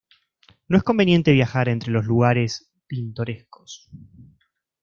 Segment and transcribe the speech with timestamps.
[0.67, 3.87] No es conveniente viajar entre los lugares pintorescos.